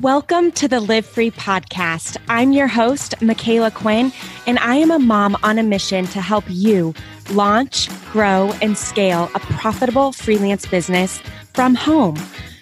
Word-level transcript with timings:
Welcome 0.00 0.52
to 0.52 0.68
the 0.68 0.78
Live 0.78 1.04
Free 1.04 1.32
podcast. 1.32 2.18
I'm 2.28 2.52
your 2.52 2.68
host, 2.68 3.16
Micala 3.18 3.74
Quinn, 3.74 4.12
and 4.46 4.56
I 4.60 4.76
am 4.76 4.92
a 4.92 4.98
mom 5.00 5.36
on 5.42 5.58
a 5.58 5.64
mission 5.64 6.06
to 6.06 6.20
help 6.20 6.44
you 6.46 6.94
launch, 7.32 7.88
grow, 8.12 8.54
and 8.62 8.78
scale 8.78 9.28
a 9.34 9.40
profitable 9.40 10.12
freelance 10.12 10.66
business 10.66 11.18
from 11.52 11.74
home. 11.74 12.16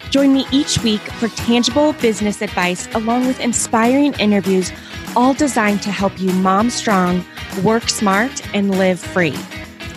Join 0.09 0.33
me 0.33 0.47
each 0.51 0.83
week 0.83 1.03
for 1.03 1.29
tangible 1.29 1.93
business 1.93 2.41
advice 2.41 2.89
along 2.95 3.27
with 3.27 3.39
inspiring 3.41 4.15
interviews, 4.15 4.73
all 5.15 5.35
designed 5.35 5.83
to 5.83 5.91
help 5.91 6.19
you 6.19 6.33
mom 6.33 6.71
strong, 6.71 7.23
work 7.63 7.91
smart, 7.91 8.43
and 8.55 8.79
live 8.79 8.99
free. 8.99 9.37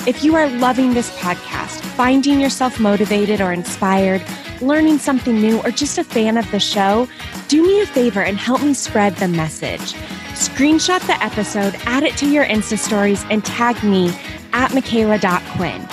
If 0.05 0.25
you 0.25 0.35
are 0.35 0.49
loving 0.49 0.93
this 0.93 1.09
podcast, 1.19 1.79
finding 1.95 2.41
yourself 2.41 2.81
motivated 2.81 3.39
or 3.39 3.53
inspired, 3.53 4.21
learning 4.61 4.97
something 4.97 5.39
new, 5.39 5.59
or 5.61 5.71
just 5.71 5.97
a 5.97 6.03
fan 6.03 6.37
of 6.37 6.49
the 6.51 6.59
show, 6.59 7.07
do 7.47 7.63
me 7.65 7.81
a 7.81 7.85
favor 7.85 8.21
and 8.21 8.37
help 8.37 8.61
me 8.61 8.73
spread 8.73 9.15
the 9.15 9.27
message. 9.27 9.93
Screenshot 10.33 11.05
the 11.07 11.21
episode, 11.23 11.75
add 11.85 12.03
it 12.03 12.15
to 12.17 12.29
your 12.29 12.45
Insta 12.45 12.77
stories, 12.77 13.25
and 13.29 13.43
tag 13.43 13.83
me 13.83 14.09
at 14.53 14.71
Micala.Quinn. 14.71 15.87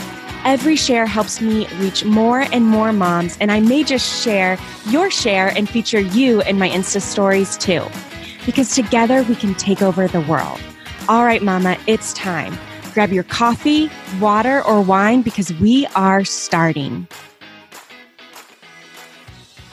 Every 0.44 0.76
share 0.76 1.06
helps 1.06 1.40
me 1.40 1.66
reach 1.78 2.04
more 2.04 2.42
and 2.52 2.64
more 2.64 2.92
moms, 2.92 3.36
and 3.40 3.50
I 3.50 3.58
may 3.58 3.82
just 3.82 4.22
share 4.22 4.56
your 4.86 5.10
share 5.10 5.48
and 5.48 5.68
feature 5.68 5.98
you 5.98 6.42
in 6.42 6.58
my 6.58 6.68
Insta 6.68 7.00
stories 7.00 7.56
too. 7.56 7.84
Because 8.44 8.72
together 8.74 9.24
we 9.24 9.34
can 9.34 9.54
take 9.54 9.82
over 9.82 10.06
the 10.06 10.20
world. 10.20 10.60
All 11.08 11.24
right, 11.24 11.42
Mama, 11.42 11.76
it's 11.88 12.12
time. 12.12 12.56
Grab 12.94 13.12
your 13.12 13.24
coffee, 13.24 13.90
water, 14.20 14.62
or 14.62 14.80
wine 14.80 15.22
because 15.22 15.52
we 15.54 15.86
are 15.96 16.24
starting. 16.24 17.08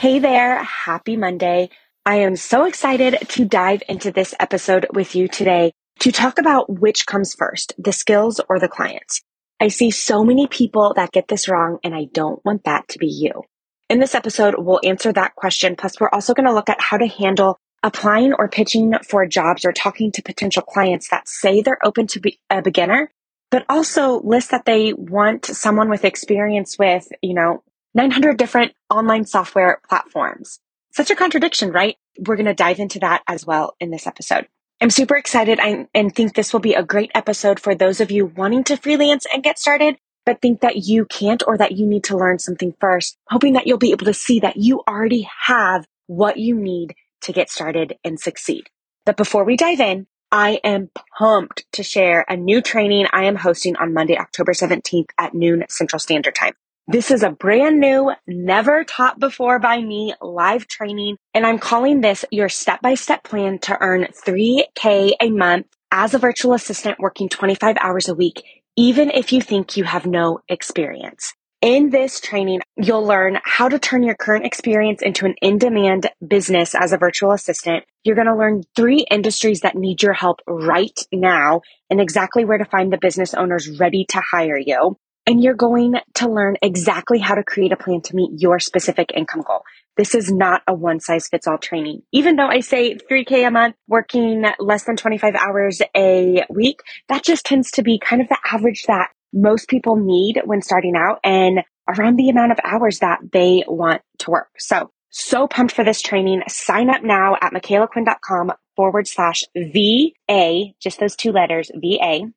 Hey 0.03 0.19
there, 0.19 0.61
happy 0.61 1.15
Monday. 1.15 1.69
I 2.05 2.15
am 2.15 2.35
so 2.35 2.65
excited 2.65 3.19
to 3.29 3.45
dive 3.45 3.83
into 3.87 4.11
this 4.11 4.35
episode 4.37 4.85
with 4.93 5.15
you 5.15 5.29
today 5.29 5.71
to 5.99 6.11
talk 6.11 6.39
about 6.39 6.69
which 6.69 7.05
comes 7.05 7.33
first, 7.33 7.73
the 7.77 7.93
skills 7.93 8.41
or 8.49 8.59
the 8.59 8.67
clients. 8.67 9.21
I 9.61 9.69
see 9.69 9.91
so 9.91 10.25
many 10.25 10.45
people 10.47 10.91
that 10.97 11.13
get 11.13 11.29
this 11.29 11.47
wrong, 11.47 11.79
and 11.85 11.95
I 11.95 12.07
don't 12.11 12.43
want 12.43 12.65
that 12.65 12.89
to 12.89 12.99
be 12.99 13.07
you. 13.07 13.43
In 13.89 13.99
this 13.99 14.13
episode, 14.13 14.55
we'll 14.57 14.81
answer 14.83 15.13
that 15.13 15.35
question. 15.35 15.77
Plus, 15.77 15.97
we're 16.01 16.09
also 16.09 16.33
going 16.33 16.47
to 16.47 16.53
look 16.53 16.67
at 16.67 16.81
how 16.81 16.97
to 16.97 17.07
handle 17.07 17.57
applying 17.81 18.33
or 18.33 18.49
pitching 18.49 18.95
for 19.07 19.25
jobs 19.25 19.63
or 19.63 19.71
talking 19.71 20.11
to 20.11 20.21
potential 20.21 20.63
clients 20.63 21.07
that 21.11 21.29
say 21.29 21.61
they're 21.61 21.79
open 21.81 22.07
to 22.07 22.19
be 22.19 22.41
a 22.49 22.61
beginner, 22.61 23.09
but 23.51 23.65
also 23.69 24.19
list 24.19 24.51
that 24.51 24.65
they 24.65 24.91
want 24.91 25.45
someone 25.45 25.89
with 25.89 26.03
experience 26.03 26.77
with, 26.77 27.07
you 27.21 27.33
know, 27.33 27.63
900 27.93 28.37
different 28.37 28.73
online 28.89 29.25
software 29.25 29.81
platforms. 29.87 30.59
Such 30.91 31.09
a 31.09 31.15
contradiction, 31.15 31.71
right? 31.71 31.95
We're 32.19 32.35
going 32.35 32.45
to 32.45 32.53
dive 32.53 32.79
into 32.79 32.99
that 32.99 33.23
as 33.27 33.45
well 33.45 33.75
in 33.79 33.91
this 33.91 34.07
episode. 34.07 34.47
I'm 34.81 34.89
super 34.89 35.15
excited 35.15 35.59
and 35.61 36.15
think 36.15 36.33
this 36.33 36.51
will 36.51 36.59
be 36.59 36.73
a 36.73 36.83
great 36.83 37.11
episode 37.15 37.59
for 37.59 37.73
those 37.73 38.01
of 38.01 38.11
you 38.11 38.25
wanting 38.25 38.63
to 38.65 38.77
freelance 38.77 39.25
and 39.33 39.43
get 39.43 39.57
started, 39.57 39.95
but 40.25 40.41
think 40.41 40.61
that 40.61 40.77
you 40.77 41.05
can't 41.05 41.43
or 41.47 41.57
that 41.57 41.71
you 41.73 41.87
need 41.87 42.03
to 42.05 42.17
learn 42.17 42.39
something 42.39 42.73
first, 42.79 43.17
hoping 43.29 43.53
that 43.53 43.65
you'll 43.65 43.77
be 43.77 43.91
able 43.91 44.05
to 44.05 44.13
see 44.13 44.39
that 44.41 44.57
you 44.57 44.81
already 44.87 45.27
have 45.45 45.85
what 46.07 46.37
you 46.37 46.55
need 46.55 46.95
to 47.21 47.31
get 47.31 47.49
started 47.49 47.95
and 48.03 48.19
succeed. 48.19 48.69
But 49.05 49.17
before 49.17 49.45
we 49.45 49.55
dive 49.55 49.79
in, 49.79 50.07
I 50.31 50.59
am 50.63 50.89
pumped 51.17 51.65
to 51.73 51.83
share 51.83 52.25
a 52.27 52.35
new 52.35 52.61
training 52.61 53.07
I 53.13 53.25
am 53.25 53.35
hosting 53.35 53.75
on 53.77 53.93
Monday, 53.93 54.17
October 54.17 54.53
17th 54.53 55.09
at 55.17 55.33
noon 55.33 55.63
Central 55.69 55.99
Standard 55.99 56.35
Time. 56.35 56.53
This 56.87 57.11
is 57.11 57.23
a 57.23 57.29
brand 57.29 57.79
new, 57.79 58.11
never 58.27 58.83
taught 58.83 59.17
before 59.17 59.57
by 59.57 59.79
me 59.79 60.15
live 60.21 60.67
training, 60.67 61.15
and 61.33 61.47
I'm 61.47 61.57
calling 61.57 62.01
this 62.01 62.25
your 62.29 62.49
step 62.49 62.81
by 62.81 62.95
step 62.95 63.23
plan 63.23 63.59
to 63.59 63.77
earn 63.79 64.07
3K 64.25 65.13
a 65.21 65.29
month 65.29 65.67
as 65.93 66.13
a 66.13 66.19
virtual 66.19 66.53
assistant 66.53 66.99
working 66.99 67.29
25 67.29 67.77
hours 67.79 68.09
a 68.09 68.13
week, 68.13 68.43
even 68.75 69.11
if 69.11 69.31
you 69.31 69.39
think 69.39 69.77
you 69.77 69.85
have 69.85 70.05
no 70.05 70.41
experience. 70.49 71.33
In 71.61 71.89
this 71.89 72.19
training, 72.19 72.59
you'll 72.75 73.05
learn 73.05 73.39
how 73.45 73.69
to 73.69 73.79
turn 73.79 74.03
your 74.03 74.15
current 74.15 74.45
experience 74.45 75.01
into 75.01 75.25
an 75.25 75.35
in 75.41 75.59
demand 75.59 76.09
business 76.27 76.75
as 76.75 76.91
a 76.91 76.97
virtual 76.97 77.31
assistant. 77.31 77.85
You're 78.03 78.17
going 78.17 78.27
to 78.27 78.35
learn 78.35 78.63
three 78.75 79.05
industries 79.09 79.61
that 79.61 79.77
need 79.77 80.03
your 80.03 80.11
help 80.11 80.41
right 80.45 80.99
now 81.13 81.61
and 81.89 82.01
exactly 82.01 82.43
where 82.43 82.57
to 82.57 82.65
find 82.65 82.91
the 82.91 82.97
business 82.97 83.33
owners 83.33 83.79
ready 83.79 84.05
to 84.09 84.19
hire 84.19 84.57
you 84.57 84.97
and 85.25 85.43
you're 85.43 85.53
going 85.53 85.95
to 86.15 86.29
learn 86.29 86.57
exactly 86.61 87.19
how 87.19 87.35
to 87.35 87.43
create 87.43 87.71
a 87.71 87.77
plan 87.77 88.01
to 88.01 88.15
meet 88.15 88.41
your 88.41 88.59
specific 88.59 89.11
income 89.15 89.43
goal. 89.45 89.61
This 89.95 90.15
is 90.15 90.31
not 90.31 90.61
a 90.67 90.73
one 90.73 90.99
size 90.99 91.27
fits 91.27 91.47
all 91.47 91.57
training. 91.57 92.01
Even 92.11 92.35
though 92.35 92.47
I 92.47 92.59
say 92.61 92.95
3K 92.95 93.47
a 93.47 93.51
month, 93.51 93.75
working 93.87 94.43
less 94.59 94.83
than 94.83 94.95
25 94.95 95.35
hours 95.35 95.81
a 95.95 96.43
week, 96.49 96.81
that 97.09 97.23
just 97.23 97.45
tends 97.45 97.71
to 97.71 97.83
be 97.83 97.99
kind 97.99 98.21
of 98.21 98.27
the 98.27 98.39
average 98.51 98.83
that 98.87 99.09
most 99.31 99.67
people 99.67 99.95
need 99.95 100.41
when 100.45 100.61
starting 100.61 100.95
out 100.95 101.19
and 101.23 101.61
around 101.87 102.17
the 102.17 102.29
amount 102.29 102.51
of 102.51 102.59
hours 102.63 102.99
that 102.99 103.19
they 103.31 103.63
want 103.67 104.01
to 104.19 104.31
work. 104.31 104.49
So, 104.57 104.91
so 105.09 105.47
pumped 105.47 105.75
for 105.75 105.83
this 105.83 106.01
training. 106.01 106.41
Sign 106.47 106.89
up 106.89 107.03
now 107.03 107.35
at 107.39 107.53
micalaquinn.com 107.53 108.51
forward 108.75 109.07
slash 109.07 109.43
VA, 109.55 110.73
just 110.79 110.99
those 110.99 111.15
two 111.15 111.31
letters, 111.31 111.69
VA 111.75 112.31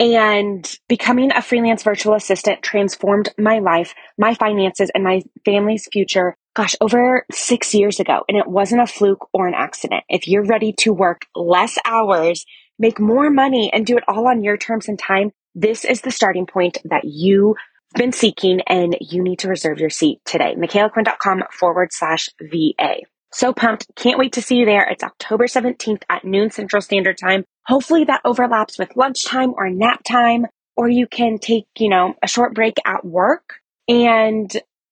and 0.00 0.78
becoming 0.88 1.32
a 1.32 1.42
freelance 1.42 1.82
virtual 1.82 2.14
assistant 2.14 2.62
transformed 2.62 3.30
my 3.36 3.58
life, 3.58 3.94
my 4.16 4.34
finances, 4.34 4.90
and 4.94 5.02
my 5.02 5.22
family's 5.44 5.88
future, 5.92 6.36
gosh, 6.54 6.76
over 6.80 7.24
six 7.32 7.74
years 7.74 7.98
ago. 7.98 8.22
And 8.28 8.38
it 8.38 8.46
wasn't 8.46 8.82
a 8.82 8.86
fluke 8.86 9.28
or 9.32 9.48
an 9.48 9.54
accident. 9.54 10.04
If 10.08 10.28
you're 10.28 10.46
ready 10.46 10.72
to 10.80 10.92
work 10.92 11.26
less 11.34 11.78
hours, 11.84 12.44
make 12.78 13.00
more 13.00 13.30
money, 13.30 13.70
and 13.72 13.84
do 13.84 13.96
it 13.96 14.04
all 14.06 14.28
on 14.28 14.42
your 14.42 14.56
terms 14.56 14.88
and 14.88 14.98
time, 14.98 15.32
this 15.54 15.84
is 15.84 16.02
the 16.02 16.12
starting 16.12 16.46
point 16.46 16.78
that 16.84 17.02
you've 17.04 17.56
been 17.94 18.12
seeking 18.12 18.60
and 18.66 18.96
you 19.00 19.22
need 19.22 19.40
to 19.40 19.48
reserve 19.48 19.80
your 19.80 19.90
seat 19.90 20.20
today. 20.24 20.54
MicalaQuinn.com 20.56 21.42
forward 21.50 21.88
slash 21.92 22.28
VA. 22.40 22.98
So 23.38 23.52
pumped. 23.52 23.86
Can't 23.94 24.18
wait 24.18 24.32
to 24.32 24.42
see 24.42 24.56
you 24.56 24.66
there. 24.66 24.88
It's 24.90 25.04
October 25.04 25.46
17th 25.46 26.02
at 26.10 26.24
noon 26.24 26.50
Central 26.50 26.82
Standard 26.82 27.18
Time. 27.18 27.44
Hopefully 27.66 28.02
that 28.02 28.22
overlaps 28.24 28.80
with 28.80 28.96
lunchtime 28.96 29.54
or 29.56 29.70
nap 29.70 30.02
time, 30.02 30.46
or 30.76 30.88
you 30.88 31.06
can 31.06 31.38
take, 31.38 31.66
you 31.78 31.88
know, 31.88 32.14
a 32.20 32.26
short 32.26 32.52
break 32.52 32.78
at 32.84 33.04
work 33.04 33.60
and 33.86 34.50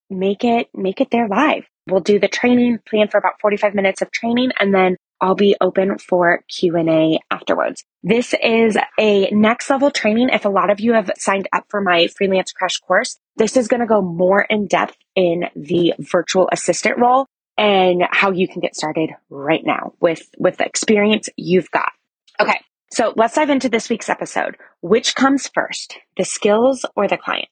make 0.08 0.44
it, 0.44 0.68
make 0.72 1.00
it 1.00 1.10
there 1.10 1.26
live. 1.26 1.64
We'll 1.88 2.02
do 2.02 2.20
the 2.20 2.28
training, 2.28 2.78
plan 2.88 3.08
for 3.08 3.18
about 3.18 3.40
45 3.40 3.74
minutes 3.74 4.00
of 4.00 4.12
training, 4.12 4.52
and 4.60 4.72
then 4.72 4.96
I'll 5.20 5.34
be 5.34 5.56
open 5.60 5.98
for 5.98 6.44
Q&A 6.48 7.18
afterwards. 7.32 7.82
This 8.04 8.32
is 8.40 8.78
a 8.96 9.28
next 9.32 9.68
level 9.70 9.90
training. 9.90 10.28
If 10.28 10.44
a 10.44 10.50
lot 10.50 10.70
of 10.70 10.78
you 10.78 10.92
have 10.92 11.10
signed 11.18 11.48
up 11.52 11.64
for 11.68 11.80
my 11.80 12.06
freelance 12.16 12.52
crash 12.52 12.78
course, 12.78 13.18
this 13.34 13.56
is 13.56 13.66
going 13.66 13.80
to 13.80 13.86
go 13.86 14.02
more 14.02 14.42
in 14.42 14.68
depth 14.68 14.96
in 15.16 15.46
the 15.56 15.94
virtual 15.98 16.48
assistant 16.52 16.98
role 17.00 17.26
and 17.58 18.02
how 18.10 18.30
you 18.30 18.48
can 18.48 18.60
get 18.60 18.76
started 18.76 19.10
right 19.30 19.64
now 19.64 19.94
with, 20.00 20.28
with 20.38 20.58
the 20.58 20.66
experience 20.66 21.28
you've 21.36 21.70
got. 21.70 21.92
Okay. 22.40 22.60
So 22.92 23.12
let's 23.16 23.34
dive 23.34 23.50
into 23.50 23.68
this 23.68 23.88
week's 23.88 24.08
episode. 24.08 24.56
Which 24.80 25.14
comes 25.14 25.48
first, 25.48 25.98
the 26.16 26.24
skills 26.24 26.84
or 26.94 27.08
the 27.08 27.16
client? 27.16 27.48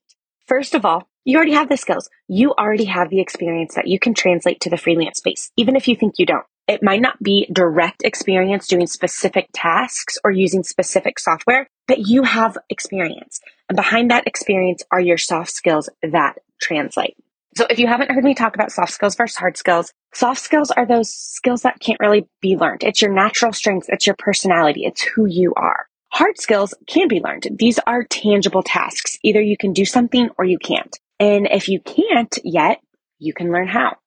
First 0.47 0.75
of 0.75 0.85
all, 0.85 1.09
you 1.25 1.37
already 1.37 1.55
have 1.55 1.71
the 1.71 1.77
skills. 1.77 2.11
You 2.29 2.53
already 2.53 2.85
have 2.85 3.09
the 3.09 3.21
experience 3.21 3.75
that 3.75 3.87
you 3.87 3.99
can 3.99 4.15
translate 4.15 4.61
to 4.61 4.71
the 4.71 4.77
freelance 4.77 5.19
space, 5.19 5.51
even 5.57 5.75
if 5.75 5.89
you 5.89 5.97
think 5.97 6.15
you 6.19 6.27
don't. 6.27 6.45
It 6.69 6.83
might 6.83 7.01
not 7.01 7.23
be 7.23 7.47
direct 7.53 8.03
experience 8.05 8.69
doing 8.69 8.87
specific 8.87 9.49
tasks 9.53 10.19
or 10.23 10.31
using 10.31 10.63
specific 10.63 11.19
software, 11.19 11.67
but 11.87 11.99
you 11.99 12.23
have 12.23 12.57
experience. 12.71 13.41
And 13.69 13.77
behind 13.77 14.11
that 14.11 14.27
experience 14.27 14.83
are 14.91 15.01
your 15.01 15.19
soft 15.19 15.51
skills 15.51 15.89
that 16.03 16.39
translate. 16.61 17.17
So 17.57 17.67
if 17.71 17.79
you 17.79 17.87
haven't 17.87 18.11
heard 18.11 18.25
me 18.25 18.35
talk 18.35 18.57
about 18.57 18.73
soft 18.73 18.93
skills 18.93 19.15
versus 19.15 19.37
hard 19.37 19.57
skills, 19.57 19.93
soft 20.13 20.41
skills 20.41 20.73
are 20.73 20.87
those 20.87 21.11
skills 21.11 21.63
that 21.63 21.79
can't 21.79 22.01
really 22.01 22.27
be 22.41 22.57
learned. 22.57 22.83
It's 22.83 23.01
your 23.01 23.13
natural 23.13 23.53
strengths. 23.53 23.89
It's 23.89 24.07
your 24.07 24.17
personality. 24.19 24.85
It's 24.85 25.03
who 25.03 25.27
you 25.27 25.55
are. 25.55 25.87
Hard 26.13 26.41
skills 26.41 26.75
can 26.89 27.07
be 27.07 27.21
learned. 27.21 27.47
These 27.57 27.79
are 27.87 28.03
tangible 28.03 28.65
tasks. 28.65 29.19
Either 29.23 29.41
you 29.41 29.57
can 29.57 29.73
do 29.73 29.85
something 29.85 30.31
or 30.37 30.45
you 30.45 30.59
can't. 30.59 30.99
And 31.21 31.47
if 31.49 31.69
you 31.69 31.81
can't 31.81 32.37
yet, 32.43 32.81
you 33.21 33.33
can 33.33 33.53
learn 33.53 33.69
how. 33.69 33.99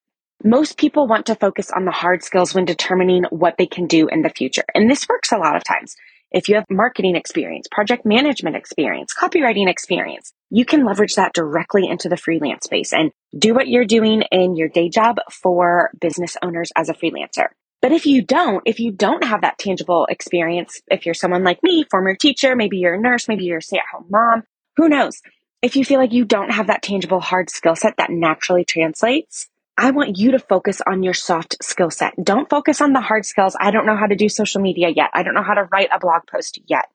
Most 0.43 0.77
people 0.77 1.07
want 1.07 1.25
to 1.27 1.35
focus 1.35 1.71
on 1.71 1.85
the 1.85 1.91
hard 1.91 2.23
skills 2.23 2.53
when 2.53 2.65
determining 2.65 3.23
what 3.29 3.55
they 3.57 3.65
can 3.65 3.87
do 3.87 4.07
in 4.07 4.23
the 4.23 4.29
future. 4.29 4.65
And 4.75 4.91
this 4.91 5.07
works 5.07 5.31
a 5.31 5.37
lot 5.37 5.55
of 5.55 5.63
times. 5.63 5.95
If 6.31 6.49
you 6.49 6.55
have 6.55 6.65
marketing 6.69 7.15
experience, 7.15 7.67
project 7.71 8.05
management 8.05 8.57
experience, 8.57 9.13
copywriting 9.13 9.69
experience, 9.69 10.33
you 10.49 10.65
can 10.65 10.85
leverage 10.85 11.15
that 11.15 11.33
directly 11.33 11.87
into 11.87 12.09
the 12.09 12.17
freelance 12.17 12.65
space 12.65 12.93
and 12.93 13.11
do 13.37 13.53
what 13.53 13.67
you're 13.67 13.85
doing 13.85 14.23
in 14.31 14.55
your 14.55 14.69
day 14.69 14.89
job 14.89 15.17
for 15.31 15.91
business 15.99 16.37
owners 16.41 16.71
as 16.75 16.89
a 16.89 16.93
freelancer. 16.93 17.47
But 17.81 17.91
if 17.91 18.05
you 18.05 18.23
don't, 18.23 18.63
if 18.65 18.79
you 18.79 18.91
don't 18.91 19.23
have 19.23 19.41
that 19.41 19.59
tangible 19.59 20.07
experience, 20.09 20.81
if 20.89 21.05
you're 21.05 21.13
someone 21.13 21.43
like 21.43 21.61
me, 21.61 21.85
former 21.89 22.15
teacher, 22.15 22.55
maybe 22.55 22.77
you're 22.77 22.95
a 22.95 22.99
nurse, 22.99 23.27
maybe 23.27 23.45
you're 23.45 23.59
a 23.59 23.61
stay 23.61 23.77
at 23.77 23.83
home 23.91 24.07
mom, 24.09 24.43
who 24.77 24.89
knows? 24.89 25.21
If 25.61 25.75
you 25.75 25.85
feel 25.85 25.99
like 25.99 26.13
you 26.13 26.25
don't 26.25 26.51
have 26.51 26.67
that 26.67 26.81
tangible 26.81 27.19
hard 27.19 27.49
skill 27.49 27.75
set 27.75 27.97
that 27.97 28.09
naturally 28.09 28.63
translates, 28.65 29.47
I 29.77 29.91
want 29.91 30.17
you 30.17 30.31
to 30.31 30.39
focus 30.39 30.81
on 30.87 31.03
your 31.03 31.13
soft 31.13 31.63
skill 31.63 31.91
set. 31.91 32.13
Don't 32.21 32.49
focus 32.49 32.81
on 32.81 32.93
the 32.93 33.01
hard 33.01 33.25
skills. 33.25 33.55
I 33.59 33.69
don't 33.69 33.85
know 33.85 33.95
how 33.95 34.07
to 34.07 34.15
do 34.15 34.27
social 34.27 34.61
media 34.61 34.89
yet. 34.89 35.11
I 35.13 35.21
don't 35.21 35.35
know 35.35 35.43
how 35.43 35.53
to 35.53 35.67
write 35.71 35.89
a 35.93 35.99
blog 35.99 36.23
post 36.31 36.59
yet. 36.65 36.85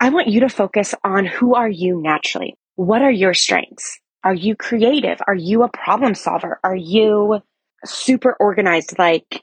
I 0.00 0.08
want 0.08 0.26
you 0.26 0.40
to 0.40 0.48
focus 0.48 0.94
on 1.04 1.24
who 1.24 1.54
are 1.54 1.68
you 1.68 2.02
naturally? 2.02 2.56
What 2.76 3.02
are 3.02 3.10
your 3.10 3.34
strengths? 3.34 3.98
Are 4.24 4.34
you 4.34 4.56
creative? 4.56 5.18
Are 5.26 5.34
you 5.34 5.62
a 5.62 5.68
problem 5.68 6.14
solver? 6.14 6.60
Are 6.62 6.76
you 6.76 7.40
super 7.84 8.36
organized? 8.38 8.98
Like 8.98 9.42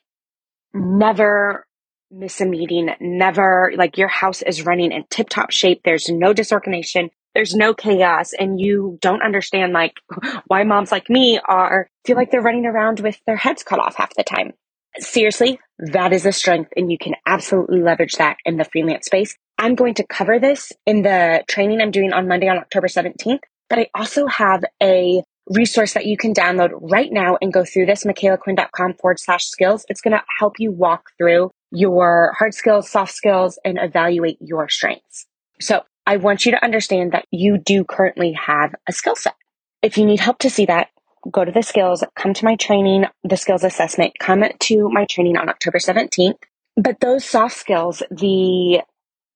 never 0.73 1.65
miss 2.11 2.41
a 2.41 2.45
meeting, 2.45 2.89
never 2.99 3.71
like 3.75 3.97
your 3.97 4.07
house 4.07 4.41
is 4.41 4.65
running 4.65 4.91
in 4.91 5.03
tip 5.09 5.29
top 5.29 5.51
shape. 5.51 5.81
There's 5.83 6.09
no 6.09 6.33
disorganization. 6.33 7.11
There's 7.35 7.53
no 7.53 7.73
chaos 7.73 8.33
and 8.33 8.59
you 8.59 8.97
don't 9.01 9.21
understand 9.21 9.73
like 9.73 9.93
why 10.47 10.63
moms 10.63 10.91
like 10.91 11.09
me 11.09 11.39
are 11.47 11.89
feel 12.05 12.15
like 12.15 12.31
they're 12.31 12.41
running 12.41 12.65
around 12.65 12.99
with 13.01 13.19
their 13.27 13.35
heads 13.35 13.63
cut 13.63 13.79
off 13.79 13.95
half 13.97 14.13
the 14.15 14.23
time. 14.23 14.53
Seriously, 14.99 15.59
that 15.79 16.13
is 16.13 16.25
a 16.25 16.31
strength 16.31 16.71
and 16.75 16.91
you 16.91 16.97
can 16.97 17.15
absolutely 17.25 17.81
leverage 17.81 18.13
that 18.13 18.37
in 18.45 18.57
the 18.57 18.65
freelance 18.65 19.05
space. 19.05 19.35
I'm 19.57 19.75
going 19.75 19.93
to 19.95 20.05
cover 20.05 20.39
this 20.39 20.71
in 20.85 21.01
the 21.01 21.43
training 21.47 21.81
I'm 21.81 21.91
doing 21.91 22.13
on 22.13 22.27
Monday 22.27 22.47
on 22.47 22.57
October 22.57 22.87
17th, 22.87 23.39
but 23.69 23.79
I 23.79 23.87
also 23.95 24.27
have 24.27 24.63
a 24.81 25.23
resource 25.49 25.93
that 25.93 26.05
you 26.05 26.15
can 26.15 26.33
download 26.33 26.71
right 26.73 27.11
now 27.11 27.37
and 27.41 27.51
go 27.51 27.65
through 27.65 27.87
this, 27.87 28.03
micalaquinn.com 28.03 28.93
forward 28.95 29.19
slash 29.19 29.45
skills. 29.45 29.85
It's 29.89 30.01
going 30.01 30.13
to 30.13 30.23
help 30.37 30.59
you 30.59 30.71
walk 30.71 31.09
through 31.17 31.51
your 31.71 32.33
hard 32.37 32.53
skills, 32.53 32.89
soft 32.89 33.13
skills, 33.13 33.59
and 33.65 33.77
evaluate 33.81 34.37
your 34.41 34.69
strengths. 34.69 35.25
So 35.59 35.83
I 36.05 36.17
want 36.17 36.45
you 36.45 36.51
to 36.53 36.63
understand 36.63 37.11
that 37.11 37.25
you 37.31 37.57
do 37.57 37.83
currently 37.83 38.33
have 38.33 38.73
a 38.87 38.91
skill 38.91 39.15
set. 39.15 39.35
If 39.81 39.97
you 39.97 40.05
need 40.05 40.19
help 40.19 40.39
to 40.39 40.49
see 40.49 40.65
that, 40.65 40.89
go 41.31 41.45
to 41.45 41.51
the 41.51 41.61
skills, 41.61 42.03
come 42.15 42.33
to 42.33 42.45
my 42.45 42.55
training, 42.55 43.05
the 43.23 43.37
skills 43.37 43.63
assessment, 43.63 44.13
come 44.19 44.43
to 44.59 44.89
my 44.89 45.05
training 45.05 45.37
on 45.37 45.49
October 45.49 45.77
17th. 45.77 46.37
But 46.75 46.99
those 46.99 47.25
soft 47.25 47.57
skills, 47.57 48.01
the, 48.09 48.81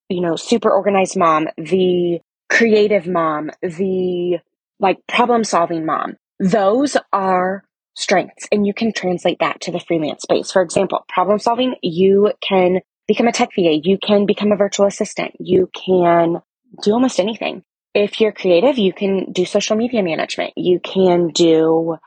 you 0.10 0.22
know, 0.22 0.36
super 0.36 0.72
organized 0.72 1.18
mom, 1.18 1.48
the 1.58 2.20
creative 2.50 3.08
mom, 3.08 3.52
the 3.62 4.40
like 4.80 5.00
problem 5.08 5.44
solving 5.44 5.86
mom. 5.86 6.18
Those 6.40 6.98
are 7.12 7.64
strengths 7.96 8.48
and 8.52 8.66
you 8.66 8.74
can 8.74 8.92
translate 8.92 9.38
that 9.40 9.62
to 9.62 9.72
the 9.72 9.80
freelance 9.80 10.24
space. 10.24 10.52
For 10.52 10.62
example, 10.62 11.06
problem 11.10 11.40
solving, 11.40 11.76
you 11.82 12.34
can 12.42 12.80
become 13.08 13.28
a 13.28 13.32
tech 13.32 13.50
VA, 13.56 13.80
you 13.84 13.98
can 13.98 14.26
become 14.26 14.52
a 14.52 14.58
virtual 14.58 14.86
assistant, 14.86 15.34
you 15.40 15.70
can 15.74 16.42
do 16.82 16.92
almost 16.92 17.20
anything. 17.20 17.64
If 17.94 18.20
you're 18.20 18.32
creative, 18.32 18.78
you 18.78 18.92
can 18.92 19.32
do 19.32 19.46
social 19.46 19.76
media 19.76 20.02
management, 20.02 20.54
you 20.56 20.80
can 20.80 21.28
do 21.30 21.98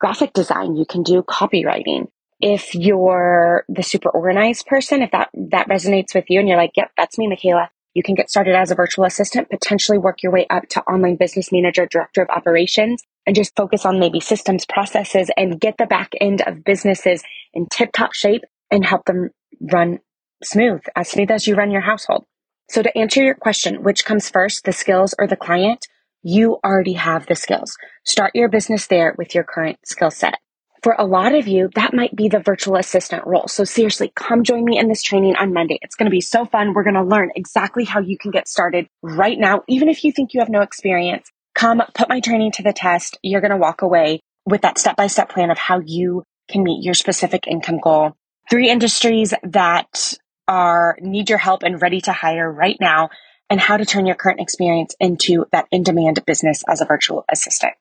graphic 0.00 0.32
design, 0.32 0.76
you 0.76 0.84
can 0.84 1.02
do 1.02 1.22
copywriting. 1.22 2.08
If 2.40 2.74
you're 2.74 3.64
the 3.68 3.82
super 3.82 4.10
organized 4.10 4.66
person, 4.66 5.02
if 5.02 5.10
that, 5.12 5.30
that 5.34 5.68
resonates 5.68 6.14
with 6.14 6.26
you 6.28 6.40
and 6.40 6.48
you're 6.48 6.56
like, 6.56 6.72
yep, 6.76 6.90
that's 6.96 7.18
me, 7.18 7.28
Micala, 7.28 7.68
you 7.94 8.02
can 8.02 8.14
get 8.14 8.30
started 8.30 8.54
as 8.54 8.70
a 8.70 8.76
virtual 8.76 9.04
assistant, 9.04 9.50
potentially 9.50 9.98
work 9.98 10.22
your 10.22 10.32
way 10.32 10.46
up 10.50 10.68
to 10.70 10.82
online 10.82 11.16
business 11.16 11.50
manager, 11.50 11.86
director 11.86 12.22
of 12.22 12.30
operations, 12.30 13.02
and 13.26 13.34
just 13.34 13.56
focus 13.56 13.84
on 13.84 13.98
maybe 13.98 14.20
systems, 14.20 14.64
processes, 14.66 15.30
and 15.36 15.60
get 15.60 15.76
the 15.78 15.86
back 15.86 16.12
end 16.20 16.42
of 16.46 16.64
businesses 16.64 17.22
in 17.54 17.66
tip 17.66 17.90
top 17.92 18.12
shape 18.12 18.42
and 18.70 18.84
help 18.84 19.04
them 19.04 19.30
run 19.60 19.98
smooth, 20.42 20.80
as 20.94 21.08
smooth 21.10 21.30
as 21.30 21.46
you 21.46 21.54
run 21.54 21.70
your 21.70 21.80
household. 21.80 22.24
So 22.68 22.82
to 22.82 22.98
answer 22.98 23.22
your 23.22 23.34
question, 23.34 23.82
which 23.82 24.04
comes 24.04 24.28
first, 24.28 24.64
the 24.64 24.72
skills 24.72 25.14
or 25.18 25.26
the 25.26 25.36
client? 25.36 25.86
You 26.22 26.58
already 26.64 26.94
have 26.94 27.26
the 27.26 27.36
skills. 27.36 27.76
Start 28.04 28.32
your 28.34 28.48
business 28.48 28.86
there 28.86 29.14
with 29.16 29.34
your 29.34 29.44
current 29.44 29.78
skill 29.84 30.10
set 30.10 30.34
for 30.82 30.94
a 30.98 31.04
lot 31.04 31.34
of 31.34 31.48
you, 31.48 31.70
that 31.74 31.94
might 31.94 32.14
be 32.14 32.28
the 32.28 32.38
virtual 32.38 32.76
assistant 32.76 33.26
role. 33.26 33.48
So 33.48 33.64
seriously, 33.64 34.12
come 34.14 34.44
join 34.44 34.64
me 34.64 34.78
in 34.78 34.88
this 34.88 35.02
training 35.02 35.36
on 35.36 35.52
Monday. 35.52 35.78
It's 35.82 35.96
going 35.96 36.06
to 36.06 36.14
be 36.14 36.20
so 36.20 36.44
fun. 36.44 36.72
We're 36.72 36.84
going 36.84 36.94
to 36.94 37.02
learn 37.02 37.30
exactly 37.34 37.84
how 37.84 38.00
you 38.00 38.16
can 38.18 38.30
get 38.30 38.48
started 38.48 38.86
right 39.02 39.38
now. 39.38 39.62
Even 39.68 39.88
if 39.88 40.04
you 40.04 40.12
think 40.12 40.34
you 40.34 40.40
have 40.40 40.48
no 40.48 40.60
experience, 40.60 41.30
come 41.54 41.82
put 41.94 42.08
my 42.08 42.20
training 42.20 42.52
to 42.52 42.62
the 42.62 42.72
test. 42.72 43.18
You're 43.22 43.40
going 43.40 43.50
to 43.50 43.56
walk 43.56 43.82
away 43.82 44.20
with 44.46 44.62
that 44.62 44.78
step 44.78 44.96
by 44.96 45.08
step 45.08 45.30
plan 45.30 45.50
of 45.50 45.58
how 45.58 45.80
you 45.84 46.22
can 46.48 46.62
meet 46.62 46.84
your 46.84 46.94
specific 46.94 47.46
income 47.46 47.80
goal. 47.82 48.12
Three 48.50 48.70
industries 48.70 49.34
that 49.42 50.14
are 50.48 50.96
need 51.00 51.28
your 51.28 51.38
help 51.38 51.62
and 51.62 51.80
ready 51.80 52.00
to 52.00 52.12
hire 52.12 52.50
right 52.50 52.76
now 52.80 53.10
and 53.50 53.60
how 53.60 53.76
to 53.76 53.84
turn 53.84 54.06
your 54.06 54.16
current 54.16 54.40
experience 54.40 54.96
into 54.98 55.46
that 55.52 55.66
in 55.70 55.82
demand 55.82 56.24
business 56.26 56.64
as 56.68 56.80
a 56.80 56.86
virtual 56.86 57.24
assistant. 57.30 57.74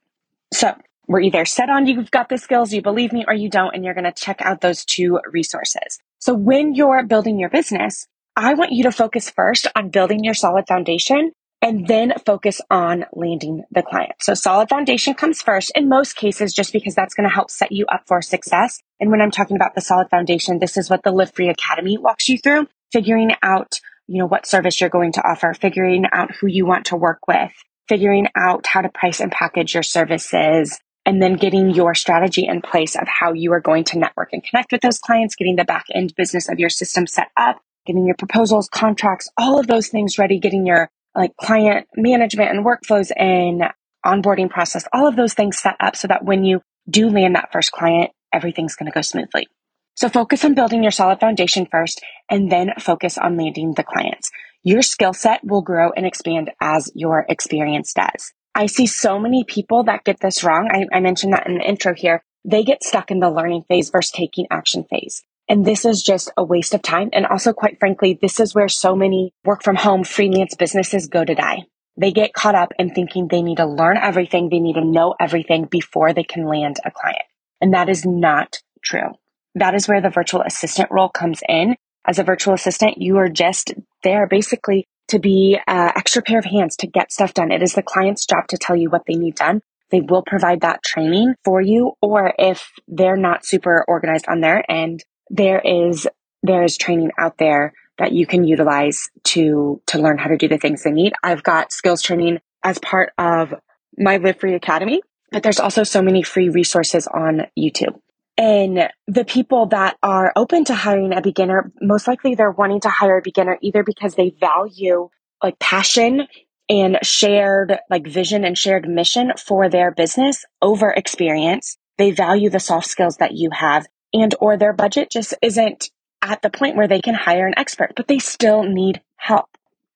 So 0.54 0.75
we're 1.08 1.22
either 1.22 1.46
set 1.46 1.69
on 1.69 1.88
you've 1.88 2.12
got 2.12 2.30
the 2.30 2.38
skills, 2.38 2.74
you 2.74 2.81
believe 2.81 3.14
me, 3.14 3.25
or 3.28 3.34
you 3.34 3.50
don't, 3.50 3.74
and 3.74 3.84
you're 3.84 3.94
going 3.94 4.04
to 4.04 4.12
check 4.12 4.42
out 4.42 4.62
those 4.62 4.86
two 4.86 5.19
resources. 5.31 6.00
So 6.19 6.34
when 6.34 6.75
you're 6.75 7.06
building 7.06 7.40
your 7.40 7.50
business, 7.50 8.08
I 8.36 8.54
want 8.54 8.72
you 8.72 8.84
to 8.84 8.92
focus 8.92 9.30
first 9.30 9.68
on 9.75 9.90
building 9.90 10.24
your 10.24 10.34
solid 10.34 10.68
foundation 10.68 11.31
and 11.62 11.88
then 11.88 12.13
focus 12.25 12.62
on 12.69 13.06
landing 13.13 13.63
the 13.71 13.81
client. 13.81 14.13
So 14.21 14.33
solid 14.33 14.69
foundation 14.69 15.13
comes 15.13 15.42
first 15.42 15.71
in 15.75 15.89
most 15.89 16.15
cases, 16.15 16.54
just 16.54 16.71
because 16.71 16.95
that's 16.95 17.13
going 17.13 17.27
to 17.27 17.33
help 17.33 17.50
set 17.50 17.71
you 17.71 17.86
up 17.88 18.04
for 18.07 18.21
success. 18.21 18.81
And 19.00 19.09
when 19.09 19.21
I'm 19.21 19.31
talking 19.31 19.56
about 19.56 19.75
the 19.75 19.81
solid 19.81 20.09
foundation, 20.09 20.59
this 20.59 20.77
is 20.77 20.89
what 20.89 21.04
the 21.04 21.12
Live 21.12 21.33
Free 21.33 21.50
Academy 21.50 21.98
walks 21.98 22.30
you 22.30 22.38
through, 22.38 22.68
figuring 22.92 23.31
out, 23.42 23.80
you 24.07 24.19
know, 24.19 24.27
what 24.27 24.45
service 24.45 24.80
you're 24.80 24.89
going 24.89 25.13
to 25.13 25.27
offer, 25.27 25.54
figuring 25.54 26.06
out 26.12 26.36
who 26.36 26.48
you 26.48 26.65
want 26.65 26.86
to 26.88 26.95
work 26.95 27.27
with, 27.27 27.51
figuring 27.89 28.27
out 28.36 28.68
how 28.68 28.81
to 28.81 28.89
price 28.89 29.19
and 29.19 29.31
package 29.31 29.74
your 29.74 29.83
services, 29.83 30.80
and 31.06 31.21
then 31.21 31.38
getting 31.38 31.69
your 31.69 31.95
strategy 31.95 32.45
in 32.45 32.62
place 32.62 32.95
of 32.95 33.07
how 33.07 33.31
you 33.31 33.54
are 33.54 33.62
going 33.62 33.86
to 33.86 33.98
network 33.98 34.33
and 34.33 34.44
connect 34.44 34.74
with 34.74 34.81
those 34.81 35.00
clients, 35.00 35.36
getting 35.36 35.56
the 35.56 35.63
back 35.63 35.86
end 35.95 36.13
business 36.15 36.50
of 36.50 36.59
your 36.59 36.69
system 36.69 37.07
set 37.07 37.30
up, 37.38 37.62
getting 37.86 38.06
your 38.06 38.15
proposals, 38.15 38.68
contracts, 38.68 39.30
all 39.38 39.57
of 39.57 39.68
those 39.68 39.88
things 39.88 40.19
ready, 40.19 40.38
getting 40.38 40.65
your 40.65 40.92
like 41.18 41.36
client 41.36 41.88
management 41.96 42.52
and 42.52 42.66
workflows 42.66 43.12
and 43.18 43.64
onboarding 44.06 44.50
process, 44.50 44.86
all 44.94 45.08
of 45.08 45.16
those 45.16 45.34
things 45.34 45.58
set 45.58 45.75
up 45.80 45.96
so 45.96 46.08
that 46.08 46.24
when 46.24 46.46
you 46.46 46.62
do 46.90 47.10
land 47.10 47.36
that 47.36 47.52
first 47.52 47.72
client, 47.72 48.12
everything's 48.31 48.75
going 48.75 48.90
to 48.90 48.96
go 48.96 49.02
smoothly. 49.02 49.48
So 49.96 50.10
focus 50.10 50.46
on 50.46 50.54
building 50.54 50.84
your 50.84 50.92
solid 50.92 51.19
foundation 51.19 51.68
first 51.69 52.04
and 52.30 52.52
then 52.52 52.72
focus 52.80 53.18
on 53.18 53.36
landing 53.36 53.74
the 53.74 53.84
clients. 53.84 54.30
Your 54.64 54.84
skill 54.84 55.14
set 55.14 55.44
will 55.44 55.64
grow 55.64 55.92
and 55.92 56.06
expand 56.06 56.52
as 56.62 56.92
your 56.94 57.25
experience 57.28 57.94
does. 57.94 58.31
I 58.54 58.68
see 58.68 58.86
so 58.86 59.18
many 59.18 59.44
people 59.44 59.84
that 59.86 60.04
get 60.04 60.19
this 60.19 60.44
wrong. 60.44 60.69
I, 60.72 60.96
I 60.96 61.00
mentioned 61.00 61.34
that 61.34 61.48
in 61.48 61.56
the 61.56 61.68
intro 61.68 61.96
here. 61.96 62.24
They 62.46 62.64
get 62.64 62.84
stuck 62.84 63.10
in 63.10 63.19
the 63.19 63.31
learning 63.31 63.64
phase 63.68 63.90
versus 63.90 64.12
taking 64.12 64.46
action 64.52 64.84
phase. 64.84 65.24
And 65.50 65.66
this 65.66 65.86
is 65.86 66.04
just 66.04 66.32
a 66.36 66.44
waste 66.44 66.74
of 66.74 66.81
time. 66.81 67.10
And 67.14 67.26
also, 67.26 67.54
quite 67.54 67.80
frankly, 67.80 68.18
this 68.21 68.40
is 68.40 68.54
where 68.54 68.68
so 68.68 68.95
many 68.95 69.33
work 69.45 69.64
from 69.64 69.76
home 69.76 70.04
freelance 70.04 70.56
businesses 70.56 71.07
go 71.07 71.24
to 71.24 71.36
die. 71.36 71.64
They 71.95 72.12
get 72.12 72.33
caught 72.33 72.56
up 72.56 72.74
in 72.78 72.94
thinking 72.94 73.28
they 73.28 73.42
need 73.42 73.57
to 73.57 73.66
learn 73.66 73.98
everything. 73.98 74.50
They 74.50 74.60
need 74.60 74.76
to 74.76 74.86
know 74.86 75.16
everything 75.19 75.66
before 75.66 76.14
they 76.14 76.24
can 76.24 76.45
land 76.45 76.78
a 76.86 76.92
client. 76.92 77.24
And 77.62 77.74
that 77.74 77.90
is 77.90 78.06
not 78.06 78.60
true. 78.83 79.14
That 79.56 79.74
is 79.74 79.88
where 79.88 80.02
the 80.02 80.10
virtual 80.10 80.42
assistant 80.42 80.90
role 80.92 81.10
comes 81.10 81.42
in. 81.48 81.76
As 82.06 82.19
a 82.19 82.24
virtual 82.24 82.54
assistant, 82.54 83.02
you 83.02 83.18
are 83.18 83.30
just 83.30 83.74
there 84.04 84.28
basically 84.28 84.86
to 85.07 85.19
be 85.19 85.57
an 85.68 85.92
extra 85.95 86.21
pair 86.21 86.40
of 86.40 86.45
hands 86.45 86.76
to 86.78 86.88
get 86.88 87.12
stuff 87.12 87.33
done. 87.33 87.52
It 87.52 87.64
is 87.64 87.74
the 87.74 87.81
client's 87.81 88.26
job 88.26 88.48
to 88.50 88.57
tell 88.57 88.76
you 88.76 88.90
what 88.90 89.04
they 89.07 89.16
need 89.16 89.36
done. 89.36 89.62
They 89.90 90.02
will 90.02 90.21
provide 90.21 90.62
that 90.62 90.83
training 90.83 91.36
for 91.44 91.62
you. 91.62 91.94
Or 92.02 92.33
if 92.38 92.71
they're 92.88 93.18
not 93.18 93.45
super 93.45 93.83
organized 93.88 94.26
on 94.28 94.42
their 94.42 94.64
end, 94.69 95.04
there 95.30 95.60
is, 95.60 96.07
there 96.44 96.64
is 96.64 96.78
training 96.78 97.12
out 97.18 97.38
there 97.38 97.74
that 97.98 98.12
you 98.12 98.26
can 98.26 98.44
utilize 98.44 99.10
to, 99.24 99.81
to 99.88 100.00
learn 100.00 100.18
how 100.18 100.30
to 100.30 100.38
do 100.38 100.48
the 100.48 100.57
things 100.57 100.84
they 100.84 100.92
need. 100.92 101.14
I've 101.24 101.44
got 101.44 101.72
skills 101.72 102.02
training 102.02 102.40
as 102.64 102.78
part 102.80 103.12
of 103.18 103.54
my 103.98 104.18
Live 104.18 104.40
Free 104.40 104.54
Academy, 104.54 105.02
but 105.31 105.44
there's 105.44 105.60
also 105.60 105.84
so 105.84 106.02
many 106.02 106.24
free 106.24 106.50
resources 106.50 107.07
on 107.07 107.48
YouTube. 107.57 108.00
And 108.38 108.90
the 109.07 109.26
people 109.26 109.66
that 109.68 109.98
are 110.04 110.31
open 110.36 110.64
to 110.66 110.76
hiring 110.76 111.14
a 111.14 111.22
beginner, 111.22 111.72
most 111.81 112.07
likely 112.07 112.36
they're 112.36 112.52
wanting 112.52 112.81
to 112.81 112.90
hire 112.90 113.18
a 113.18 113.22
beginner 113.24 113.57
either 113.62 113.84
because 113.84 114.14
they 114.14 114.30
value 114.40 115.10
like 115.42 115.57
passion 115.57 116.28
and 116.69 117.00
shared 117.02 117.80
like 117.90 118.06
vision 118.06 118.44
and 118.44 118.57
shared 118.57 118.88
mission 118.88 119.31
for 119.44 119.69
their 119.69 119.92
business 119.92 120.46
over 120.62 120.92
experience. 120.92 121.78
They 121.98 122.12
value 122.12 122.52
the 122.52 122.60
soft 122.60 122.88
skills 122.88 123.18
that 123.18 123.34
you 123.34 123.50
have 123.52 123.88
and 124.14 124.33
or 124.40 124.57
their 124.57 124.73
budget 124.73 125.09
just 125.09 125.33
isn't 125.42 125.90
at 126.21 126.42
the 126.42 126.49
point 126.49 126.76
where 126.76 126.87
they 126.87 127.02
can 127.02 127.14
hire 127.14 127.47
an 127.47 127.54
expert, 127.57 127.94
but 127.95 128.07
they 128.07 128.19
still 128.19 128.64
need 128.64 129.02
help. 129.18 129.49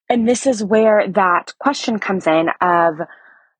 And 0.08 0.28
this 0.28 0.46
is 0.46 0.62
where 0.62 1.08
that 1.08 1.52
question 1.58 1.98
comes 1.98 2.26
in 2.26 2.48
of, 2.60 3.00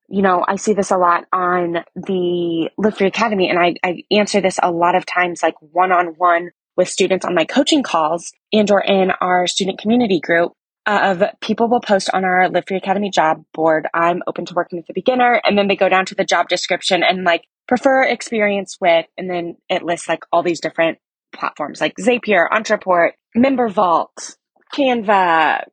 you 0.07 0.21
know, 0.21 0.43
I 0.47 0.55
see 0.57 0.73
this 0.73 0.91
a 0.91 0.97
lot 0.97 1.25
on 1.33 1.83
the 1.95 2.69
Live 2.77 2.97
Free 2.97 3.07
Academy, 3.07 3.49
and 3.49 3.59
I, 3.59 3.75
I 3.83 4.03
answer 4.11 4.39
this 4.41 4.59
a 4.61 4.71
lot 4.71 4.95
of 4.95 5.05
times, 5.05 5.41
like 5.41 5.55
one 5.59 5.91
on 5.91 6.07
one 6.17 6.51
with 6.75 6.89
students 6.89 7.25
on 7.25 7.35
my 7.35 7.45
coaching 7.45 7.83
calls 7.83 8.33
and 8.51 8.69
or 8.71 8.81
in 8.81 9.11
our 9.21 9.47
student 9.47 9.79
community 9.79 10.19
group 10.19 10.53
of 10.85 11.23
people 11.39 11.69
will 11.69 11.79
post 11.79 12.09
on 12.13 12.25
our 12.25 12.49
Live 12.49 12.65
Free 12.67 12.77
Academy 12.77 13.09
job 13.09 13.43
board, 13.53 13.87
I'm 13.93 14.21
open 14.27 14.45
to 14.45 14.53
working 14.53 14.79
with 14.79 14.89
a 14.89 14.93
beginner. 14.93 15.41
And 15.43 15.57
then 15.57 15.67
they 15.67 15.75
go 15.75 15.89
down 15.89 16.05
to 16.07 16.15
the 16.15 16.25
job 16.25 16.49
description 16.49 17.03
and 17.03 17.23
like 17.23 17.45
prefer 17.67 18.03
experience 18.03 18.77
with, 18.79 19.05
and 19.17 19.29
then 19.29 19.57
it 19.69 19.83
lists 19.83 20.09
like 20.09 20.23
all 20.31 20.43
these 20.43 20.59
different 20.59 20.97
platforms 21.33 21.81
like 21.81 21.95
Zapier, 21.99 22.47
Ontraport, 22.49 23.11
MemberVault, 23.35 24.35
Canva, 24.73 25.65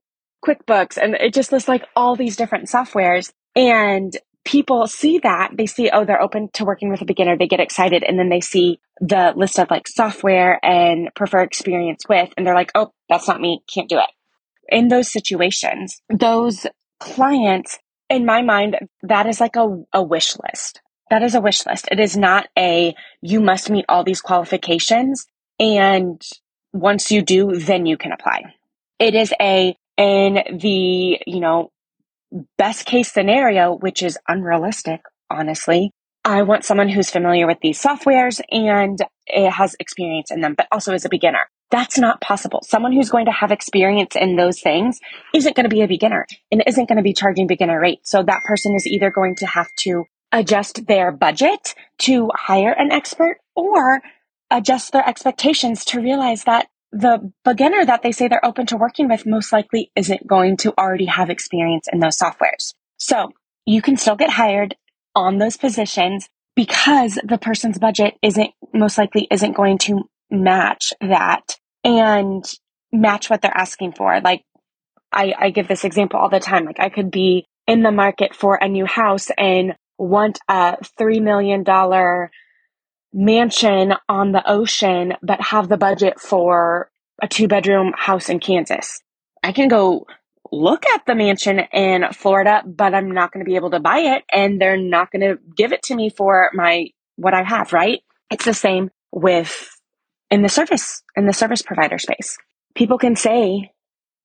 QuickBooks, 0.45 0.97
and 0.97 1.15
it 1.15 1.35
just 1.35 1.53
lists 1.53 1.69
like 1.69 1.85
all 1.95 2.17
these 2.17 2.37
different 2.37 2.67
softwares. 2.69 3.31
And 3.55 4.17
people 4.45 4.87
see 4.87 5.19
that 5.19 5.51
they 5.55 5.67
see, 5.67 5.91
oh, 5.91 6.05
they're 6.05 6.23
open 6.23 6.49
to 6.55 6.65
working 6.65 6.91
with 6.91 7.03
a 7.03 7.05
beginner. 7.05 7.37
They 7.37 7.47
get 7.47 7.61
excited. 7.61 8.03
And 8.03 8.19
then 8.19 8.31
they 8.31 8.41
see 8.41 8.81
the 9.01 9.33
list 9.37 9.59
of 9.59 9.71
like 9.71 9.87
software 9.87 10.59
and 10.65 11.11
prefer 11.15 11.41
experience 11.41 12.05
with, 12.09 12.33
and 12.37 12.47
they're 12.47 12.55
like, 12.55 12.73
oh, 12.75 12.93
that's 13.09 13.29
not 13.29 13.41
me. 13.41 13.63
Can't 13.73 13.89
do 13.89 13.99
it. 13.99 14.11
In 14.69 14.89
those 14.89 15.11
situations, 15.11 16.01
those 16.09 16.67
clients, 17.01 17.79
in 18.09 18.25
my 18.25 18.43
mind, 18.43 18.77
that 19.03 19.27
is 19.27 19.41
like 19.41 19.57
a, 19.57 19.85
a 19.93 20.03
wish 20.03 20.37
list. 20.45 20.81
That 21.11 21.23
is 21.23 21.35
a 21.35 21.41
wish 21.41 21.67
list. 21.67 21.89
It 21.91 22.01
is 22.01 22.17
not 22.17 22.49
a, 22.57 22.95
you 23.21 23.41
must 23.41 23.69
meet 23.69 23.85
all 23.89 24.05
these 24.05 24.21
qualifications. 24.21 25.27
And 25.59 26.23
once 26.73 27.11
you 27.11 27.21
do, 27.21 27.57
then 27.57 27.85
you 27.85 27.97
can 27.97 28.13
apply. 28.13 28.55
It 28.99 29.15
is 29.15 29.35
a, 29.41 29.77
in 29.97 30.59
the, 30.59 31.19
you 31.27 31.41
know, 31.41 31.71
best 32.57 32.87
case 32.87 33.13
scenario, 33.13 33.75
which 33.75 34.03
is 34.03 34.19
unrealistic, 34.29 35.01
honestly. 35.29 35.91
I 36.25 36.43
want 36.43 36.65
someone 36.65 36.89
who's 36.89 37.11
familiar 37.11 37.47
with 37.47 37.59
these 37.61 37.83
softwares 37.83 38.41
and 38.51 38.99
has 39.29 39.75
experience 39.81 40.31
in 40.31 40.41
them, 40.43 40.55
but 40.55 40.69
also 40.71 40.95
is 40.95 41.05
a 41.05 41.09
beginner. 41.09 41.49
That's 41.71 41.99
not 41.99 42.21
possible. 42.21 42.61
Someone 42.63 42.93
who's 42.93 43.11
going 43.11 43.27
to 43.27 43.33
have 43.33 43.51
experience 43.51 44.17
in 44.17 44.37
those 44.37 44.61
things 44.61 45.01
isn't 45.35 45.57
going 45.57 45.69
to 45.69 45.75
be 45.75 45.83
a 45.83 45.89
beginner 45.89 46.27
and 46.53 46.63
isn't 46.67 46.89
going 46.89 46.99
to 46.99 47.03
be 47.03 47.15
charging 47.15 47.47
beginner 47.47 47.81
rate. 47.81 48.01
So 48.05 48.23
that 48.23 48.45
person 48.45 48.75
is 48.75 48.87
either 48.87 49.11
going 49.11 49.37
to 49.37 49.47
have 49.47 49.69
to 49.81 50.05
adjust 50.33 50.87
their 50.87 51.11
budget 51.11 51.75
to 51.99 52.31
hire 52.35 52.73
an 52.73 52.93
expert 52.93 53.39
or 53.57 54.01
adjust 54.51 54.93
their 54.93 55.09
expectations 55.09 55.85
to 55.85 56.01
realize 56.01 56.45
that 56.45 56.69
the 56.93 57.33
beginner 57.45 57.85
that 57.85 58.03
they 58.03 58.13
say 58.13 58.29
they're 58.29 58.45
open 58.45 58.67
to 58.67 58.77
working 58.77 59.09
with 59.09 59.27
most 59.27 59.53
likely 59.53 59.93
isn't 59.95 60.27
going 60.27 60.57
to 60.57 60.75
already 60.77 61.07
have 61.07 61.31
experience 61.31 61.87
in 61.93 62.01
those 62.01 62.17
softwares. 62.17 62.75
So 62.99 63.31
you 63.65 63.81
can 63.81 63.97
still 63.97 64.17
get 64.17 64.31
hired 64.31 64.77
on 65.15 65.39
those 65.39 65.57
positions 65.57 66.29
because 66.57 67.19
the 67.25 67.39
person's 67.39 67.79
budget 67.79 68.15
isn't 68.23 68.51
most 68.75 68.99
likely 68.99 69.27
isn't 69.31 69.53
going 69.53 69.79
to 69.79 70.09
match 70.31 70.93
that 71.01 71.57
and 71.85 72.45
match 72.93 73.31
what 73.31 73.41
they're 73.41 73.57
asking 73.57 73.93
for. 73.93 74.21
Like 74.21 74.43
I, 75.13 75.35
I 75.39 75.51
give 75.51 75.69
this 75.69 75.85
example 75.85 76.19
all 76.19 76.29
the 76.29 76.41
time. 76.41 76.65
Like 76.65 76.81
I 76.81 76.89
could 76.89 77.11
be 77.11 77.47
in 77.67 77.83
the 77.83 77.93
market 77.93 78.35
for 78.35 78.57
a 78.57 78.69
new 78.69 78.87
house 78.87 79.29
and 79.39 79.75
want 80.01 80.39
a 80.49 80.77
$3 80.99 81.23
million 81.23 81.63
mansion 83.13 83.95
on 84.09 84.33
the 84.33 84.51
ocean, 84.51 85.15
but 85.23 85.41
have 85.41 85.69
the 85.69 85.77
budget 85.77 86.19
for 86.19 86.91
a 87.23 87.29
two 87.29 87.49
bedroom 87.49 87.93
house 87.97 88.29
in 88.29 88.41
Kansas. 88.41 89.01
I 89.43 89.53
can 89.53 89.69
go 89.69 90.07
look 90.51 90.87
at 90.87 91.05
the 91.07 91.15
mansion 91.15 91.61
in 91.73 92.05
Florida, 92.13 92.63
but 92.67 92.95
I'm 92.95 93.11
not 93.11 93.33
going 93.33 93.45
to 93.45 93.49
be 93.49 93.57
able 93.57 93.71
to 93.71 93.81
buy 93.81 93.99
it 93.99 94.25
and 94.33 94.61
they're 94.61 94.77
not 94.77 95.13
going 95.13 95.21
to 95.21 95.39
give 95.55 95.73
it 95.73 95.83
to 95.85 95.95
me 95.95 96.11
for 96.11 96.51
my, 96.55 96.89
what 97.17 97.35
I 97.35 97.43
have, 97.43 97.73
right? 97.73 98.01
It's 98.31 98.45
the 98.45 98.55
same 98.55 98.91
with 99.13 99.71
in 100.31 100.43
the 100.43 100.49
service, 100.49 101.03
in 101.17 101.27
the 101.27 101.33
service 101.33 101.63
provider 101.63 101.99
space. 101.99 102.39
People 102.75 102.99
can 102.99 103.17
say 103.17 103.73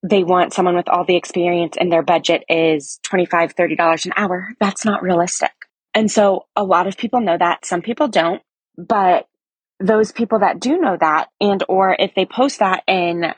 they 0.04 0.24
want 0.24 0.54
someone 0.54 0.76
with 0.76 0.90
all 0.90 1.04
the 1.04 1.16
experience 1.16 1.76
and 1.80 1.92
their 1.92 2.04
budget 2.04 2.44
is 2.48 3.00
$25, 3.08 3.54
$30 3.56 4.06
an 4.06 4.14
hour. 4.16 4.50
That's 4.60 4.86
not 4.86 5.02
realistic. 5.02 5.52
And 5.96 6.12
so 6.12 6.46
a 6.56 6.64
lot 6.64 6.88
of 6.88 6.98
people 6.98 7.22
know 7.22 7.38
that. 7.38 7.66
Some 7.66 7.82
people 7.82 8.10
don't. 8.10 8.42
But 8.78 9.28
those 9.80 10.12
people 10.12 10.40
that 10.40 10.60
do 10.60 10.78
know 10.78 10.98
that 11.00 11.30
and 11.42 11.64
or 11.68 11.96
if 11.98 12.14
they 12.16 12.26
post 12.26 12.60
that 12.60 12.84
in 12.88 13.34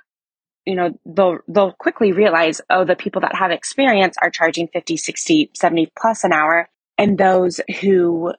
you 0.65 0.75
know 0.75 0.97
they'll 1.05 1.39
they'll 1.47 1.71
quickly 1.71 2.11
realize 2.11 2.61
oh 2.69 2.85
the 2.85 2.95
people 2.95 3.21
that 3.21 3.35
have 3.35 3.51
experience 3.51 4.15
are 4.21 4.29
charging 4.29 4.67
50 4.67 4.97
60 4.97 5.51
70 5.55 5.91
plus 5.99 6.23
an 6.23 6.33
hour 6.33 6.69
and 6.97 7.17
those 7.17 7.59
who 7.81 8.33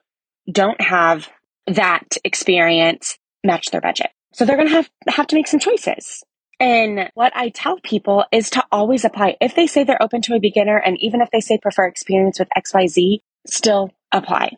don't 0.49 0.79
have 0.79 1.27
that 1.67 2.17
experience 2.23 3.17
match 3.43 3.67
their 3.71 3.81
budget 3.81 4.11
so 4.31 4.45
they're 4.45 4.55
going 4.55 4.69
to 4.69 4.75
have 4.75 4.89
have 5.09 5.27
to 5.27 5.35
make 5.35 5.47
some 5.47 5.59
choices 5.59 6.23
and 6.61 7.09
what 7.13 7.31
I 7.35 7.49
tell 7.49 7.79
people 7.79 8.25
is 8.33 8.49
to 8.49 8.65
always 8.69 9.05
apply. 9.05 9.37
If 9.39 9.55
they 9.55 9.65
say 9.65 9.85
they're 9.85 10.03
open 10.03 10.21
to 10.23 10.35
a 10.35 10.41
beginner 10.41 10.77
and 10.77 10.97
even 10.99 11.21
if 11.21 11.31
they 11.31 11.39
say 11.39 11.57
prefer 11.57 11.85
experience 11.85 12.37
with 12.37 12.49
XYZ, 12.57 13.19
still 13.47 13.91
apply. 14.11 14.51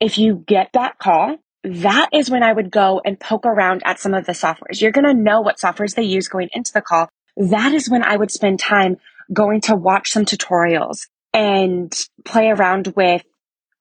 If 0.00 0.18
you 0.18 0.44
get 0.46 0.70
that 0.74 0.98
call, 0.98 1.36
that 1.64 2.10
is 2.12 2.30
when 2.30 2.42
I 2.42 2.52
would 2.52 2.70
go 2.70 3.00
and 3.04 3.18
poke 3.18 3.46
around 3.46 3.82
at 3.84 3.98
some 3.98 4.14
of 4.14 4.26
the 4.26 4.32
softwares. 4.32 4.80
You're 4.80 4.92
going 4.92 5.06
to 5.06 5.14
know 5.14 5.40
what 5.40 5.58
softwares 5.58 5.94
they 5.94 6.02
use 6.02 6.28
going 6.28 6.48
into 6.52 6.72
the 6.72 6.82
call. 6.82 7.08
That 7.36 7.72
is 7.72 7.90
when 7.90 8.04
I 8.04 8.16
would 8.16 8.30
spend 8.30 8.60
time 8.60 8.96
going 9.32 9.60
to 9.62 9.74
watch 9.74 10.10
some 10.10 10.24
tutorials 10.24 11.08
and 11.32 11.92
play 12.24 12.48
around 12.48 12.92
with 12.96 13.22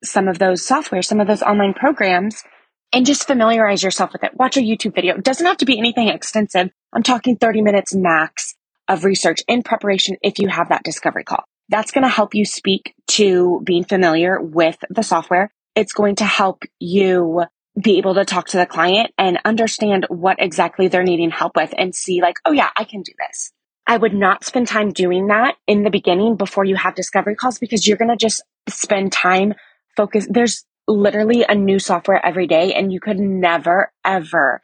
some 0.04 0.28
of 0.28 0.40
those 0.40 0.66
software, 0.66 1.02
some 1.02 1.20
of 1.20 1.28
those 1.28 1.44
online 1.44 1.74
programs 1.74 2.44
and 2.92 3.06
just 3.06 3.28
familiarize 3.28 3.84
yourself 3.84 4.14
with 4.14 4.24
it. 4.24 4.32
Watch 4.36 4.58
a 4.58 4.62
YouTube 4.62 4.96
video. 4.96 5.16
It 5.16 5.24
doesn't 5.24 5.46
have 5.46 5.58
to 5.58 5.66
be 5.66 5.78
anything 5.78 6.08
extensive. 6.08 6.70
I'm 6.94 7.04
talking 7.04 7.38
30 7.38 7.62
minutes 7.62 7.94
max 7.94 8.56
of 8.88 9.04
research 9.04 9.42
in 9.48 9.64
preparation 9.64 10.18
if 10.22 10.40
you 10.40 10.48
have 10.48 10.70
that 10.70 10.84
discovery 10.84 11.24
call. 11.24 11.44
That's 11.70 11.92
going 11.92 12.04
to 12.04 12.10
help 12.10 12.36
you 12.36 12.46
speak 12.46 12.94
to 13.08 13.62
being 13.64 13.84
familiar 13.84 14.40
with 14.42 14.78
the 14.90 15.04
software. 15.04 15.52
It's 15.76 15.94
going 15.94 16.16
to 16.18 16.26
help 16.26 16.64
you 16.80 17.44
be 17.82 17.98
able 17.98 18.14
to 18.16 18.26
talk 18.26 18.48
to 18.48 18.58
the 18.58 18.66
client 18.66 19.12
and 19.18 19.40
understand 19.44 20.06
what 20.10 20.38
exactly 20.40 20.88
they're 20.88 21.04
needing 21.04 21.32
help 21.32 21.56
with 21.56 21.74
and 21.78 21.94
see 21.94 22.22
like, 22.22 22.38
oh 22.46 22.52
yeah, 22.52 22.70
I 22.78 22.86
can 22.86 23.02
do 23.02 23.12
this. 23.28 23.52
I 23.88 23.98
would 23.98 24.14
not 24.14 24.46
spend 24.46 24.68
time 24.68 24.92
doing 24.92 25.28
that 25.28 25.56
in 25.68 25.84
the 25.84 25.90
beginning 25.90 26.38
before 26.38 26.64
you 26.64 26.76
have 26.76 26.96
discovery 26.96 27.36
calls 27.36 27.60
because 27.60 27.86
you're 27.86 27.98
going 27.98 28.10
to 28.10 28.16
just 28.16 28.42
spend 28.70 29.12
time 29.12 29.54
focus. 29.96 30.28
There's 30.30 30.66
literally 30.88 31.44
a 31.48 31.56
new 31.56 31.80
software 31.80 32.24
every 32.26 32.48
day 32.48 32.74
and 32.74 32.92
you 32.92 33.00
could 33.00 33.20
never 33.20 33.92
ever 34.04 34.62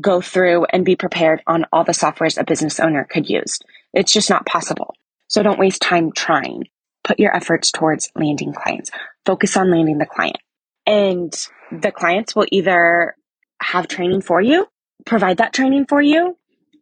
go 0.00 0.20
through 0.20 0.64
and 0.66 0.84
be 0.84 0.96
prepared 0.96 1.42
on 1.46 1.64
all 1.72 1.84
the 1.84 1.92
softwares 1.92 2.38
a 2.38 2.44
business 2.44 2.80
owner 2.80 3.06
could 3.08 3.28
use. 3.28 3.58
It's 3.92 4.12
just 4.12 4.30
not 4.30 4.46
possible. 4.46 4.94
So 5.28 5.42
don't 5.42 5.58
waste 5.58 5.82
time 5.82 6.10
trying. 6.12 6.64
Put 7.04 7.20
your 7.20 7.34
efforts 7.34 7.70
towards 7.70 8.10
landing 8.16 8.52
clients. 8.52 8.90
Focus 9.24 9.56
on 9.56 9.70
landing 9.70 9.98
the 9.98 10.06
client. 10.06 10.38
And 10.86 11.32
the 11.70 11.92
clients 11.92 12.34
will 12.34 12.46
either 12.50 13.14
have 13.60 13.88
training 13.88 14.22
for 14.22 14.40
you, 14.40 14.66
provide 15.04 15.38
that 15.38 15.52
training 15.52 15.86
for 15.88 16.00
you. 16.00 16.36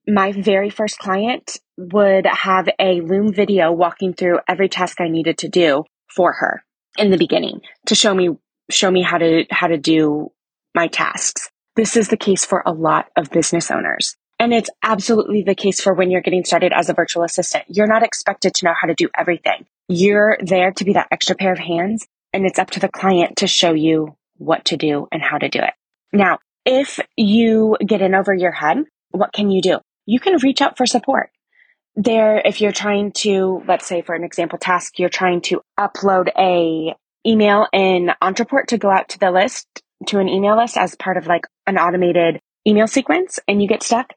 My 0.07 0.33
very 0.33 0.71
first 0.71 0.99
client 0.99 1.59
would 1.76 2.26
have 2.26 2.69
a 2.79 3.00
Loom 3.00 3.33
video 3.33 3.73
walking 3.73 4.15
through 4.15 4.38
every 4.49 4.69
task 4.69 5.00
I 5.00 5.09
needed 5.09 5.38
to 5.38 5.49
do 5.49 5.85
for 6.15 6.33
her 6.33 6.62
in 6.97 7.11
the 7.11 7.19
beginning 7.19 7.61
to 7.87 7.95
show 7.95 8.15
me 8.15 8.31
show 8.71 8.91
me 8.91 9.03
how 9.03 9.19
to 9.19 9.45
how 9.50 9.67
to 9.67 9.76
do 9.76 10.31
my 10.75 10.87
tasks. 10.87 11.50
This 11.75 11.97
is 11.97 12.09
the 12.09 12.17
case 12.17 12.45
for 12.45 12.62
a 12.65 12.73
lot 12.73 13.07
of 13.17 13.31
business 13.31 13.71
owners. 13.71 14.17
And 14.38 14.52
it's 14.52 14.71
absolutely 14.83 15.43
the 15.43 15.55
case 15.55 15.81
for 15.81 15.95
when 15.95 16.11
you're 16.11 16.21
getting 16.21 16.45
started 16.45 16.73
as 16.75 16.88
a 16.88 16.95
virtual 16.95 17.23
assistant. 17.23 17.64
You're 17.69 17.87
not 17.87 18.02
expected 18.02 18.55
to 18.55 18.66
know 18.66 18.75
how 18.78 18.88
to 18.88 18.95
do 18.95 19.09
everything. 19.16 19.66
You're 19.88 20.37
there 20.40 20.73
to 20.73 20.85
be 20.85 20.93
that 20.95 21.09
extra 21.11 21.37
pair 21.37 21.52
of 21.52 21.59
hands 21.59 22.07
and 22.33 22.45
it's 22.45 22.59
up 22.59 22.71
to 22.73 22.81
the 22.81 22.88
client 22.88 23.37
to 23.38 23.47
show 23.47 23.73
you 23.73 24.14
what 24.37 24.66
to 24.66 24.76
do 24.76 25.09
and 25.11 25.23
how 25.23 25.38
to 25.38 25.49
do 25.49 25.61
it. 25.61 25.73
Now, 26.12 26.38
if 26.64 27.00
you 27.16 27.76
get 27.85 28.02
in 28.02 28.14
over 28.14 28.35
your 28.35 28.52
head, 28.52 28.85
what 29.11 29.33
can 29.33 29.50
you 29.50 29.62
do? 29.62 29.78
You 30.05 30.21
can 30.21 30.37
reach 30.43 30.61
out 30.61 30.76
for 30.76 30.85
support. 30.85 31.31
There, 31.95 32.38
if 32.45 32.61
you're 32.61 32.73
trying 32.73 33.12
to, 33.19 33.62
let's 33.66 33.87
say 33.87 34.02
for 34.02 34.14
an 34.14 34.25
example 34.25 34.59
task, 34.59 34.99
you're 34.99 35.09
trying 35.09 35.40
to 35.43 35.62
upload 35.78 36.28
a 36.37 36.95
email 37.26 37.66
in 37.73 38.11
Ontraport 38.23 38.66
to 38.66 38.78
go 38.78 38.90
out 38.90 39.09
to 39.11 39.19
the 39.19 39.31
list, 39.31 39.66
to 40.09 40.19
an 40.19 40.28
email 40.28 40.57
list 40.57 40.76
as 40.76 40.95
part 40.95 41.16
of 41.16 41.26
like 41.26 41.47
an 41.66 41.78
automated 41.78 42.40
email 42.66 42.87
sequence 42.87 43.38
and 43.49 43.62
you 43.62 43.69
get 43.69 43.83
stuck. 43.83 44.12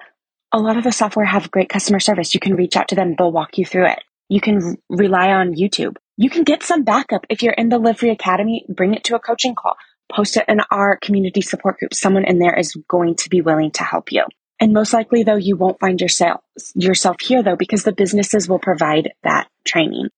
A 0.51 0.59
lot 0.59 0.77
of 0.77 0.83
the 0.83 0.91
software 0.91 1.25
have 1.25 1.51
great 1.51 1.69
customer 1.69 1.99
service. 1.99 2.33
You 2.33 2.39
can 2.39 2.55
reach 2.55 2.75
out 2.75 2.87
to 2.87 2.95
them. 2.95 3.15
They'll 3.15 3.31
walk 3.31 3.57
you 3.57 3.65
through 3.65 3.87
it. 3.87 3.99
You 4.29 4.41
can 4.41 4.77
rely 4.89 5.31
on 5.31 5.53
YouTube. 5.53 5.97
You 6.17 6.29
can 6.29 6.43
get 6.43 6.63
some 6.63 6.83
backup. 6.83 7.25
If 7.29 7.43
you're 7.43 7.53
in 7.53 7.69
the 7.69 7.77
Live 7.77 7.99
Free 7.99 8.09
Academy, 8.09 8.65
bring 8.67 8.93
it 8.93 9.03
to 9.05 9.15
a 9.15 9.19
coaching 9.19 9.55
call. 9.55 9.75
Post 10.11 10.37
it 10.37 10.45
in 10.47 10.59
our 10.71 10.97
community 10.97 11.41
support 11.41 11.77
group. 11.77 11.93
Someone 11.93 12.25
in 12.25 12.39
there 12.39 12.57
is 12.57 12.75
going 12.87 13.15
to 13.17 13.29
be 13.29 13.41
willing 13.41 13.71
to 13.71 13.83
help 13.83 14.11
you. 14.11 14.23
And 14.59 14.73
most 14.73 14.91
likely 14.91 15.23
though, 15.23 15.35
you 15.35 15.55
won't 15.55 15.79
find 15.79 16.01
yourself, 16.01 16.41
yourself 16.73 17.17
here 17.21 17.43
though, 17.43 17.55
because 17.55 17.83
the 17.83 17.93
businesses 17.93 18.49
will 18.49 18.59
provide 18.59 19.11
that 19.23 19.47
training. 19.65 20.09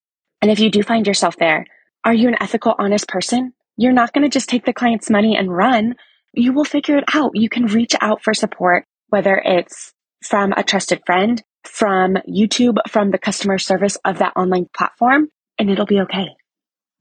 And 0.41 0.49
if 0.49 0.59
you 0.59 0.71
do 0.71 0.81
find 0.81 1.05
yourself 1.05 1.35
there, 1.37 1.65
are 2.03 2.13
you 2.13 2.29
an 2.29 2.37
ethical, 2.41 2.73
honest 2.79 3.07
person? 3.07 3.53
You're 3.77 3.91
not 3.91 4.13
going 4.13 4.23
to 4.23 4.29
just 4.29 4.49
take 4.49 4.65
the 4.65 4.73
client's 4.73 5.09
money 5.09 5.35
and 5.37 5.55
run. 5.55 5.95
You 6.33 6.53
will 6.53 6.65
figure 6.65 6.97
it 6.97 7.03
out. 7.13 7.31
You 7.33 7.49
can 7.49 7.65
reach 7.65 7.95
out 8.01 8.23
for 8.23 8.33
support, 8.33 8.85
whether 9.09 9.35
it's 9.35 9.93
from 10.21 10.53
a 10.53 10.63
trusted 10.63 11.01
friend, 11.05 11.41
from 11.63 12.17
YouTube, 12.27 12.77
from 12.87 13.11
the 13.11 13.17
customer 13.17 13.57
service 13.57 13.97
of 14.05 14.19
that 14.19 14.33
online 14.35 14.67
platform, 14.75 15.29
and 15.57 15.69
it'll 15.69 15.85
be 15.85 16.01
okay. 16.01 16.29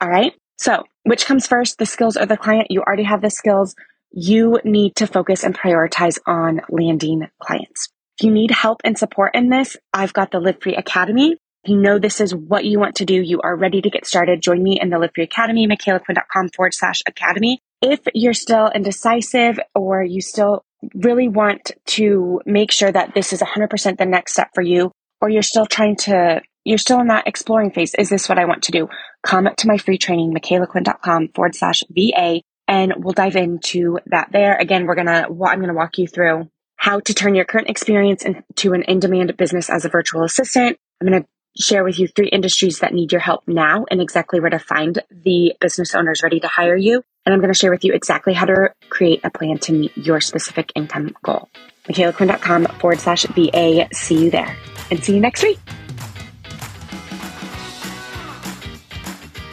All 0.01 0.09
right. 0.09 0.33
So, 0.59 0.85
which 1.05 1.27
comes 1.27 1.47
first, 1.47 1.79
the 1.79 1.87
skills 1.87 2.17
or 2.17 2.27
the 2.27 2.37
client? 2.37 2.67
You 2.71 2.83
already 2.83 3.05
have 3.05 3.23
the 3.23 3.31
skills. 3.31 3.75
You 4.11 4.61
need 4.65 4.97
to 4.97 5.07
focus 5.07 5.45
and 5.45 5.57
prioritize 5.57 6.19
on 6.27 6.61
landing 6.69 7.29
clients. 7.41 7.89
If 8.19 8.27
you 8.27 8.33
need 8.33 8.51
help 8.51 8.83
and 8.85 8.99
support 8.99 9.35
in 9.35 9.49
this, 9.49 9.77
I've 9.95 10.13
got 10.13 10.31
the 10.31 10.41
Live 10.41 10.61
Free 10.61 10.77
Academy. 10.77 11.37
If 11.65 11.71
you 11.71 11.77
know 11.77 11.99
this 11.99 12.21
is 12.21 12.35
what 12.35 12.65
you 12.65 12.79
want 12.79 12.97
to 12.97 13.05
do, 13.05 13.15
you 13.15 13.41
are 13.43 13.57
ready 13.57 13.81
to 13.81 13.91
get 13.91 14.07
started. 14.07 14.43
Join 14.43 14.63
me 14.63 14.79
in 14.81 14.91
the 14.91 14.99
Live 14.99 15.13
Free 15.15 15.25
Academy, 15.25 15.67
micalaquinn.com 15.67 16.51
forward 16.51 16.75
slash 16.75 17.03
academy. 17.07 17.61
If 17.81 18.01
you're 18.15 18.35
still 18.35 18.69
indecisive 18.69 19.59
or 19.75 20.03
you 20.03 20.21
still 20.21 20.65
really 20.95 21.29
want 21.29 21.73
to 21.87 22.41
make 22.47 22.71
sure 22.73 22.91
that 22.91 23.15
this 23.15 23.33
is 23.33 23.41
100% 23.41 23.99
the 23.99 24.07
next 24.07 24.33
step 24.33 24.51
for 24.55 24.63
you, 24.63 24.93
or 25.21 25.29
you're 25.29 25.43
still 25.43 25.67
trying 25.67 25.97
to, 25.97 26.41
you're 26.65 26.79
still 26.79 27.01
in 27.01 27.09
that 27.09 27.27
exploring 27.27 27.71
phase. 27.71 27.95
Is 27.95 28.09
this 28.09 28.29
what 28.29 28.39
I 28.39 28.47
want 28.47 28.65
to 28.65 28.73
do? 28.73 28.89
Come 29.23 29.49
to 29.55 29.69
my 29.69 29.77
free 29.77 29.99
training, 29.99 30.35
micalaquinn.com 30.35 31.29
forward 31.35 31.55
slash 31.55 31.83
VA, 31.91 32.41
and 32.69 32.95
we'll 32.99 33.13
dive 33.13 33.37
into 33.37 33.99
that 34.07 34.31
there. 34.33 34.57
Again, 34.57 34.87
we're 34.87 34.95
going 34.95 35.07
to, 35.07 35.27
I'm 35.27 35.59
going 35.59 35.69
to 35.69 35.75
walk 35.75 35.99
you 35.99 36.07
through 36.07 36.49
how 36.77 37.01
to 37.01 37.13
turn 37.13 37.35
your 37.35 37.45
current 37.45 37.69
experience 37.69 38.25
into 38.25 38.73
an 38.73 38.83
in-demand 38.85 39.37
business 39.37 39.69
as 39.69 39.85
a 39.85 39.91
virtual 39.91 40.25
assistant. 40.25 40.79
I'm 41.01 41.09
going 41.09 41.23
to 41.23 41.29
share 41.59 41.85
with 41.85 41.99
you 41.99 42.09
three 42.09 42.29
industries 42.29 42.81
that 42.81 42.93
need 42.93 43.13
your 43.13 43.21
help 43.21 43.47
now 43.47 43.85
and 43.91 44.01
exactly 44.01 44.41
where 44.41 44.51
to 44.51 44.59
find 44.59 45.03
the 45.11 45.55
business 45.61 45.95
owners 45.95 46.23
ready 46.23 46.41
to 46.41 46.49
hire 46.49 46.77
you. 46.77 47.03
And 47.27 47.35
I'm 47.35 47.41
going 47.41 47.53
to 47.53 47.59
share 47.59 47.71
with 47.71 47.85
you 47.85 47.93
exactly 47.93 48.33
how 48.33 48.47
to 48.47 48.73
create 48.89 49.21
a 49.25 49.31
plan 49.31 49.59
to 49.59 49.73
meet 49.73 49.97
your 49.97 50.21
specific 50.21 50.73
income 50.75 51.15
goal. 51.23 51.49
MicalaQuinn.com 51.85 52.67
forward 52.79 53.01
slash 53.01 53.25
VA. 53.25 53.89
See 53.93 54.25
you 54.25 54.31
there 54.31 54.57
and 54.91 55.05
see 55.05 55.15
you 55.15 55.21
next 55.21 55.43
week. 55.43 55.59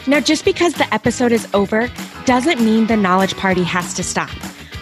Now, 0.08 0.22
just 0.22 0.46
because 0.46 0.74
the 0.74 0.92
episode 0.94 1.34
is 1.34 1.48
over 1.54 1.90
doesn't 2.26 2.62
mean 2.62 2.88
the 2.88 2.96
knowledge 2.96 3.36
party 3.36 3.64
has 3.64 3.94
to 3.96 4.04
stop. 4.04 4.30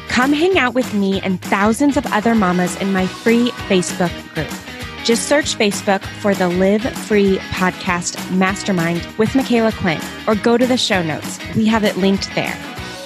Come 0.07 0.31
hang 0.31 0.57
out 0.57 0.75
with 0.75 0.93
me 0.93 1.19
and 1.21 1.41
thousands 1.41 1.97
of 1.97 2.05
other 2.07 2.35
mamas 2.35 2.79
in 2.79 2.93
my 2.93 3.07
free 3.07 3.49
Facebook 3.67 4.11
group. 4.35 4.74
Just 5.05 5.27
search 5.27 5.55
Facebook 5.55 6.03
for 6.03 6.33
the 6.33 6.49
Live 6.49 6.81
Free 6.81 7.37
Podcast 7.51 8.35
Mastermind 8.35 9.05
with 9.19 9.29
Micala 9.29 9.71
Quinn 9.77 10.01
or 10.27 10.33
go 10.33 10.57
to 10.57 10.65
the 10.65 10.77
show 10.77 11.03
notes. 11.03 11.37
We 11.55 11.67
have 11.67 11.83
it 11.83 11.95
linked 11.95 12.33
there. 12.33 12.57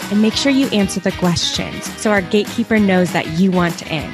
And 0.09 0.21
make 0.21 0.33
sure 0.33 0.49
you 0.49 0.67
answer 0.67 1.01
the 1.01 1.11
questions 1.11 1.83
so 1.99 2.09
our 2.11 2.21
gatekeeper 2.21 2.79
knows 2.79 3.11
that 3.11 3.27
you 3.37 3.51
want 3.51 3.85
in. 3.91 4.09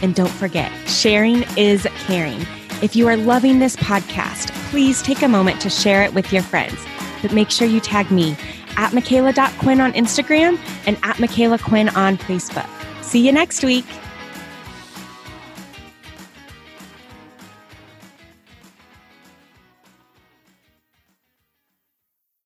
And 0.00 0.14
don't 0.14 0.30
forget, 0.30 0.70
sharing 0.88 1.42
is 1.56 1.88
caring. 2.06 2.46
If 2.82 2.94
you 2.94 3.08
are 3.08 3.16
loving 3.16 3.58
this 3.58 3.74
podcast, 3.74 4.52
please 4.70 5.02
take 5.02 5.20
a 5.20 5.28
moment 5.28 5.60
to 5.62 5.70
share 5.70 6.04
it 6.04 6.14
with 6.14 6.32
your 6.32 6.42
friends. 6.44 6.78
But 7.20 7.32
make 7.32 7.50
sure 7.50 7.66
you 7.66 7.80
tag 7.80 8.12
me 8.12 8.36
at 8.76 8.92
Micala.Quinn 8.92 9.80
on 9.80 9.92
Instagram 9.94 10.56
and 10.86 10.96
at 11.02 11.16
Micala 11.16 11.60
Quinn 11.60 11.88
on 11.88 12.16
Facebook. 12.16 12.68
See 13.02 13.26
you 13.26 13.32
next 13.32 13.64
week. 13.64 13.86